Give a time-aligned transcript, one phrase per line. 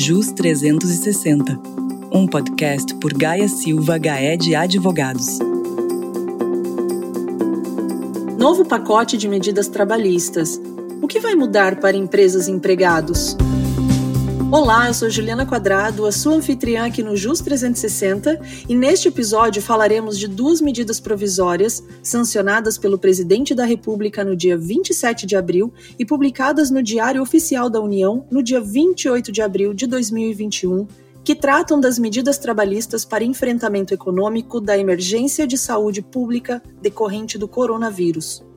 [0.00, 1.58] JUS 360,
[2.12, 5.40] um podcast por Gaia Silva Gaé de Advogados.
[8.38, 10.60] Novo pacote de medidas trabalhistas.
[11.02, 13.36] O que vai mudar para empresas e empregados?
[14.50, 19.60] Olá, eu sou Juliana Quadrado, a sua anfitriã aqui no JUS 360, e neste episódio
[19.60, 25.70] falaremos de duas medidas provisórias sancionadas pelo presidente da República no dia 27 de abril
[25.98, 30.86] e publicadas no Diário Oficial da União no dia 28 de abril de 2021,
[31.22, 37.46] que tratam das medidas trabalhistas para enfrentamento econômico da emergência de saúde pública decorrente do
[37.46, 38.47] coronavírus.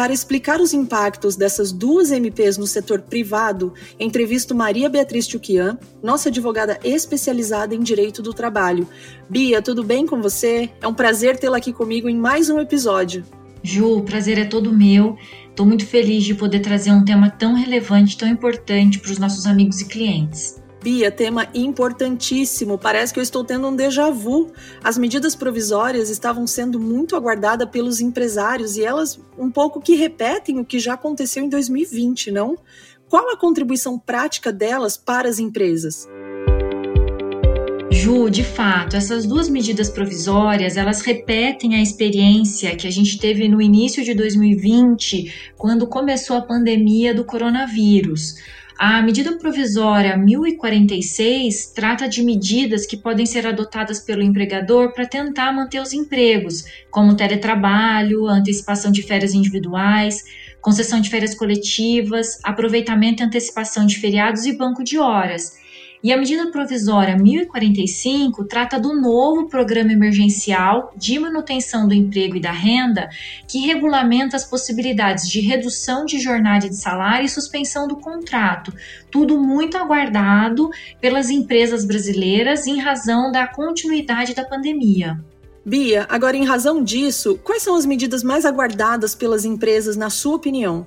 [0.00, 6.30] Para explicar os impactos dessas duas MPs no setor privado, entrevisto Maria Beatriz Tchuquian, nossa
[6.30, 8.88] advogada especializada em direito do trabalho.
[9.28, 10.70] Bia, tudo bem com você?
[10.80, 13.26] É um prazer tê-la aqui comigo em mais um episódio.
[13.62, 15.18] Ju, o prazer é todo meu.
[15.50, 19.44] Estou muito feliz de poder trazer um tema tão relevante, tão importante para os nossos
[19.44, 20.59] amigos e clientes.
[20.82, 22.78] Bia, tema importantíssimo.
[22.78, 24.50] Parece que eu estou tendo um déjà vu.
[24.82, 30.58] As medidas provisórias estavam sendo muito aguardadas pelos empresários e elas um pouco que repetem
[30.58, 32.56] o que já aconteceu em 2020, não?
[33.10, 36.08] Qual a contribuição prática delas para as empresas?
[37.92, 43.48] Ju, de fato, essas duas medidas provisórias, elas repetem a experiência que a gente teve
[43.48, 48.36] no início de 2020, quando começou a pandemia do coronavírus.
[48.82, 55.52] A medida provisória 1046 trata de medidas que podem ser adotadas pelo empregador para tentar
[55.52, 60.24] manter os empregos, como teletrabalho, antecipação de férias individuais,
[60.62, 65.59] concessão de férias coletivas, aproveitamento e antecipação de feriados e banco de horas.
[66.02, 72.40] E a medida provisória 1045 trata do novo programa emergencial de manutenção do emprego e
[72.40, 73.10] da renda,
[73.46, 78.72] que regulamenta as possibilidades de redução de jornada de salário e suspensão do contrato.
[79.10, 80.70] Tudo muito aguardado
[81.02, 85.22] pelas empresas brasileiras em razão da continuidade da pandemia.
[85.66, 90.36] Bia, agora em razão disso, quais são as medidas mais aguardadas pelas empresas, na sua
[90.36, 90.86] opinião?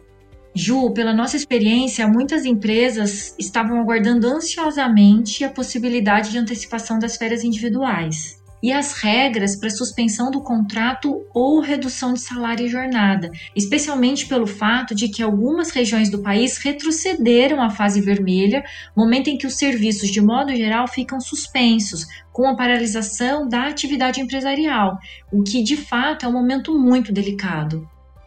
[0.56, 7.44] Ju, pela nossa experiência, muitas empresas estavam aguardando ansiosamente a possibilidade de antecipação das férias
[7.44, 14.26] individuais e as regras para suspensão do contrato ou redução de salário e jornada, especialmente
[14.26, 18.64] pelo fato de que algumas regiões do país retrocederam à fase vermelha,
[18.96, 24.22] momento em que os serviços, de modo geral, ficam suspensos, com a paralisação da atividade
[24.22, 24.98] empresarial,
[25.32, 27.86] o que de fato é um momento muito delicado.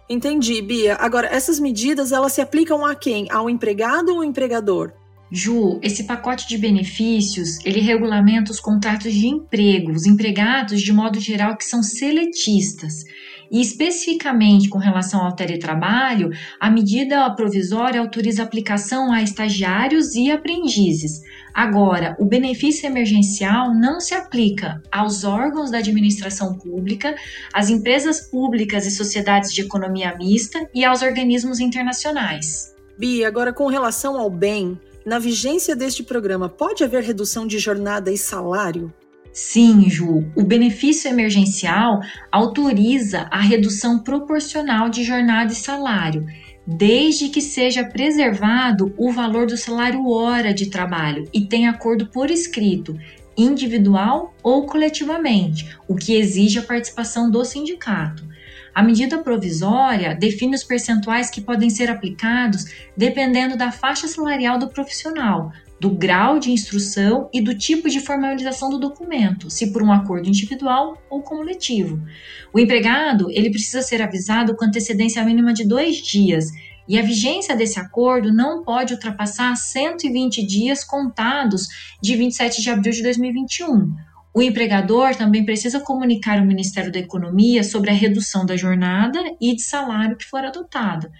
[0.08, 0.96] Entendi, Bia.
[1.00, 3.26] Agora, essas medidas, elas se aplicam a quem?
[3.30, 4.92] Ao empregado ou ao empregador?
[5.30, 11.18] Ju, esse pacote de benefícios, ele regulamenta os contratos de emprego, os empregados, de modo
[11.18, 13.02] geral, que são seletistas.
[13.50, 16.30] E especificamente com relação ao teletrabalho,
[16.60, 21.20] a medida provisória autoriza aplicação a estagiários e aprendizes.
[21.54, 27.14] Agora, o benefício emergencial não se aplica aos órgãos da administração pública,
[27.52, 32.74] às empresas públicas e sociedades de economia mista e aos organismos internacionais.
[32.98, 38.10] Bia, agora com relação ao bem, na vigência deste programa, pode haver redução de jornada
[38.10, 38.92] e salário?
[39.36, 42.00] Sim, Ju, o benefício emergencial
[42.32, 46.26] autoriza a redução proporcional de jornada e salário,
[46.66, 52.30] desde que seja preservado o valor do salário hora de trabalho e tenha acordo por
[52.30, 52.98] escrito,
[53.36, 58.26] individual ou coletivamente, o que exige a participação do sindicato.
[58.76, 64.68] A medida provisória define os percentuais que podem ser aplicados dependendo da faixa salarial do
[64.68, 65.50] profissional,
[65.80, 70.28] do grau de instrução e do tipo de formalização do documento, se por um acordo
[70.28, 72.02] individual ou coletivo.
[72.52, 76.50] O empregado ele precisa ser avisado com antecedência mínima de dois dias
[76.86, 81.66] e a vigência desse acordo não pode ultrapassar 120 dias contados
[82.02, 84.05] de 27 de abril de 2021.
[84.36, 89.56] O empregador também precisa comunicar ao Ministério da Economia sobre a redução da jornada e
[89.56, 91.10] de salário que for adotada.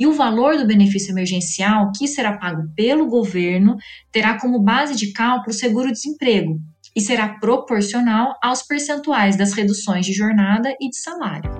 [0.00, 3.76] E o valor do benefício emergencial, que será pago pelo governo,
[4.10, 6.58] terá como base de cálculo o seguro-desemprego
[6.96, 11.50] e será proporcional aos percentuais das reduções de jornada e de salário.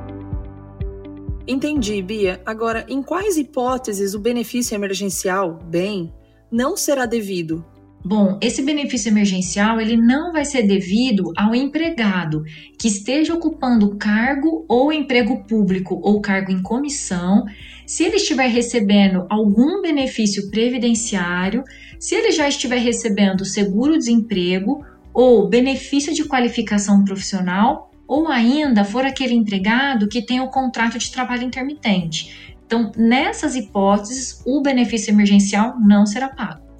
[1.46, 2.40] Entendi, Bia.
[2.46, 6.10] Agora, em quais hipóteses o benefício emergencial, bem,
[6.50, 7.62] não será devido?
[8.04, 12.42] Bom, esse benefício emergencial ele não vai ser devido ao empregado
[12.76, 17.44] que esteja ocupando cargo ou emprego público ou cargo em comissão,
[17.86, 21.62] se ele estiver recebendo algum benefício previdenciário,
[22.00, 24.84] se ele já estiver recebendo seguro-desemprego
[25.14, 31.12] ou benefício de qualificação profissional, ou ainda for aquele empregado que tem o contrato de
[31.12, 32.56] trabalho intermitente.
[32.66, 36.71] Então, nessas hipóteses, o benefício emergencial não será pago.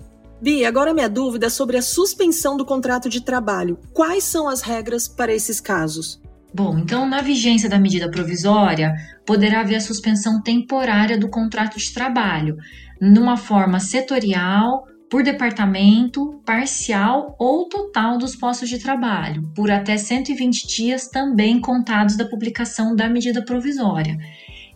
[0.43, 3.79] Bi, agora minha dúvida é sobre a suspensão do contrato de trabalho.
[3.93, 6.21] Quais são as regras para esses casos?
[6.53, 8.93] Bom, então, na vigência da medida provisória,
[9.25, 12.57] poderá haver a suspensão temporária do contrato de trabalho,
[13.01, 20.67] numa forma setorial, por departamento, parcial ou total dos postos de trabalho, por até 120
[20.67, 24.19] dias também contados da publicação da medida provisória.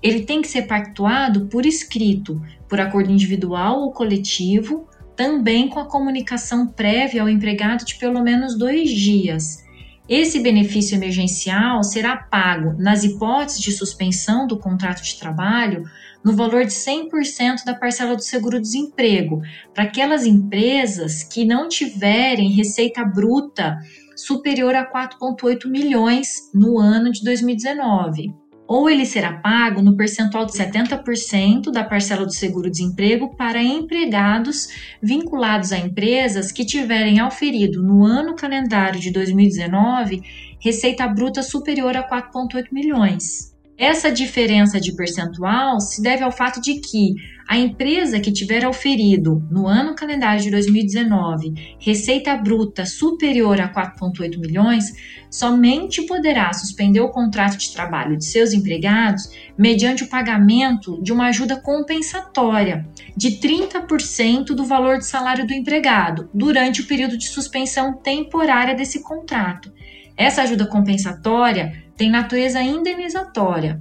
[0.00, 4.86] Ele tem que ser pactuado por escrito, por acordo individual ou coletivo,
[5.16, 9.64] também com a comunicação prévia ao empregado de pelo menos dois dias.
[10.08, 15.82] Esse benefício emergencial será pago, nas hipóteses de suspensão do contrato de trabalho,
[16.22, 19.42] no valor de 100% da parcela do seguro-desemprego,
[19.74, 23.78] para aquelas empresas que não tiverem receita bruta
[24.14, 30.52] superior a 4,8 milhões no ano de 2019 ou ele será pago no percentual de
[30.52, 34.68] 70% da parcela do seguro-desemprego para empregados
[35.02, 40.22] vinculados a empresas que tiverem auferido no ano calendário de 2019
[40.60, 43.55] receita bruta superior a 4,8 milhões.
[43.78, 47.14] Essa diferença de percentual se deve ao fato de que
[47.46, 54.38] a empresa que tiver auferido no ano calendário de 2019 receita bruta superior a 4,8
[54.38, 54.86] milhões
[55.30, 61.26] somente poderá suspender o contrato de trabalho de seus empregados mediante o pagamento de uma
[61.26, 67.92] ajuda compensatória de 30% do valor de salário do empregado durante o período de suspensão
[67.92, 69.70] temporária desse contrato.
[70.16, 73.80] Essa ajuda compensatória tem natureza indenizatória.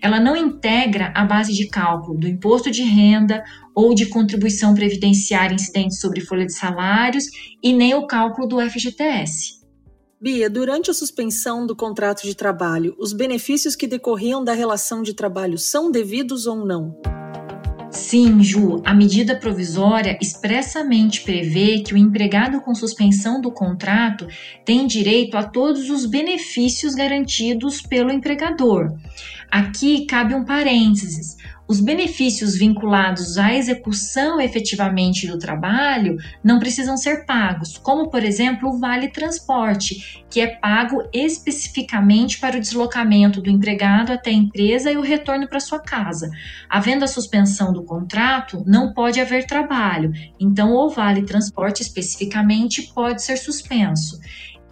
[0.00, 3.42] Ela não integra a base de cálculo do imposto de renda
[3.74, 7.24] ou de contribuição previdenciária incidente sobre folha de salários
[7.62, 9.62] e nem o cálculo do FGTS.
[10.20, 15.14] Bia, durante a suspensão do contrato de trabalho, os benefícios que decorriam da relação de
[15.14, 16.96] trabalho são devidos ou não?
[17.92, 24.26] Sim, Ju, a medida provisória expressamente prevê que o empregado com suspensão do contrato
[24.64, 28.96] tem direito a todos os benefícios garantidos pelo empregador.
[29.52, 31.36] Aqui cabe um parênteses.
[31.68, 38.70] Os benefícios vinculados à execução efetivamente do trabalho não precisam ser pagos, como, por exemplo,
[38.70, 44.90] o Vale Transporte, que é pago especificamente para o deslocamento do empregado até a empresa
[44.90, 46.30] e o retorno para sua casa.
[46.66, 53.22] Havendo a suspensão do contrato, não pode haver trabalho, então o Vale Transporte especificamente pode
[53.22, 54.18] ser suspenso.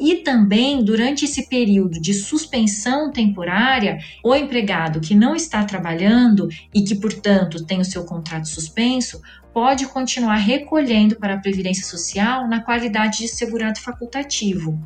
[0.00, 6.82] E também, durante esse período de suspensão temporária, o empregado que não está trabalhando e
[6.82, 9.20] que, portanto, tem o seu contrato suspenso,
[9.52, 14.80] pode continuar recolhendo para a Previdência Social na qualidade de segurado facultativo.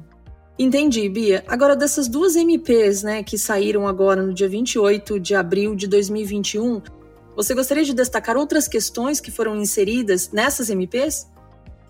[0.59, 1.45] Entendi, Bia.
[1.47, 6.83] Agora, dessas duas MPs né, que saíram agora no dia 28 de abril de 2021,
[7.37, 11.29] você gostaria de destacar outras questões que foram inseridas nessas MPs?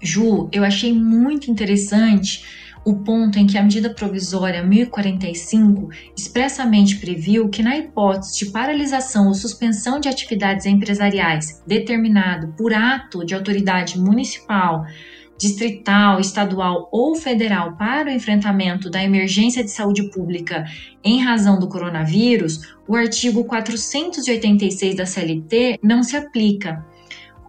[0.00, 7.48] Ju, eu achei muito interessante o ponto em que a medida provisória 1045 expressamente previu
[7.48, 13.98] que, na hipótese de paralisação ou suspensão de atividades empresariais determinado por ato de autoridade
[13.98, 14.84] municipal,
[15.38, 20.64] distrital, estadual ou federal para o enfrentamento da emergência de saúde pública
[21.02, 26.84] em razão do coronavírus, o artigo 486 da CLT não se aplica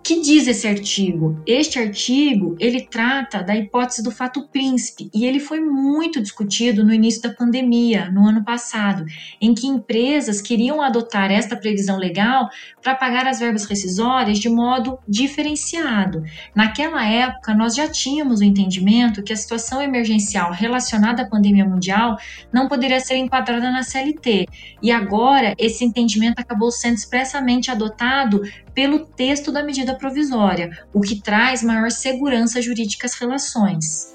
[0.06, 1.42] que diz esse artigo?
[1.48, 6.94] Este artigo, ele trata da hipótese do fato príncipe e ele foi muito discutido no
[6.94, 9.04] início da pandemia, no ano passado,
[9.42, 12.48] em que empresas queriam adotar esta previsão legal
[12.84, 16.24] para pagar as verbas rescisórias de modo diferenciado.
[16.54, 22.16] Naquela época, nós já tínhamos o entendimento que a situação emergencial relacionada à pandemia mundial
[22.54, 24.46] não poderia ser enquadrada na CLT.
[24.84, 28.44] E agora, esse entendimento acabou sendo expressamente adotado
[28.76, 34.14] pelo texto da medida provisória, o que traz maior segurança jurídica às relações.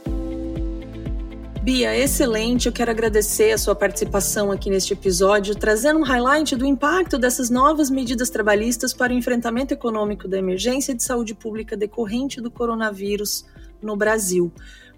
[1.62, 2.66] Bia, excelente.
[2.66, 7.50] Eu quero agradecer a sua participação aqui neste episódio, trazendo um highlight do impacto dessas
[7.50, 13.44] novas medidas trabalhistas para o enfrentamento econômico da emergência de saúde pública decorrente do coronavírus
[13.82, 14.52] no Brasil.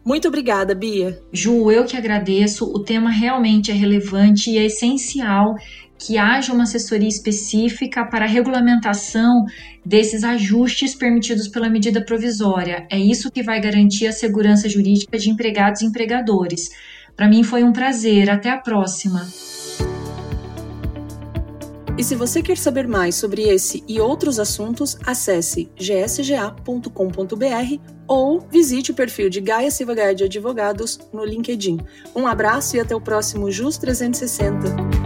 [0.04, 1.20] Muito obrigada, Bia.
[1.32, 2.64] Ju, eu que agradeço.
[2.64, 5.56] O tema realmente é relevante e é essencial
[6.04, 9.44] que haja uma assessoria específica para a regulamentação
[9.86, 12.86] desses ajustes permitidos pela medida provisória.
[12.90, 16.70] É isso que vai garantir a segurança jurídica de empregados e empregadores.
[17.16, 18.28] Para mim foi um prazer.
[18.30, 19.28] Até a próxima.
[21.96, 26.90] E se você quer saber mais sobre esse e outros assuntos, acesse gsga.com.br
[28.08, 31.78] ou visite o perfil de Gaia Silva Gaia de Advogados no LinkedIn.
[32.16, 35.01] Um abraço e até o próximo JUS 360.